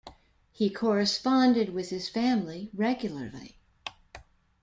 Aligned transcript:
He 0.51 0.71
corresponded 0.71 1.75
with 1.75 1.91
his 1.91 2.09
family 2.09 2.71
regularly. 2.73 3.59